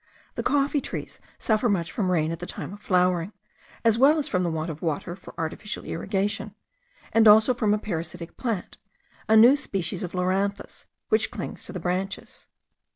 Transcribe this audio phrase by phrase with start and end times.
[0.33, 3.33] The coffee trees suffer much from rain at the time of flowering,
[3.85, 6.55] as well as from the want of water for artificial irrigation,
[7.13, 8.79] and also from a parasitic plant,
[9.29, 12.47] a new species of loranthus, which clings to the branches.